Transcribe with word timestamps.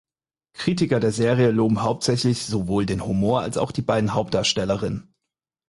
Kritiker 0.53 0.99
der 0.99 1.11
Serie 1.11 1.51
loben 1.51 1.83
hauptsächlich 1.83 2.47
sowohl 2.47 2.87
den 2.87 3.05
Humor 3.05 3.41
als 3.41 3.59
auch 3.59 3.71
die 3.71 3.83
beiden 3.83 4.15
Hauptdarstellerinnen. 4.15 5.13